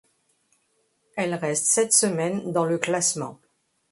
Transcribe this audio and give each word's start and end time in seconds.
Elle 1.15 1.35
reste 1.35 1.67
sept 1.67 1.93
semaines 1.93 2.51
dans 2.51 2.65
le 2.65 2.79
classement. 2.79 3.39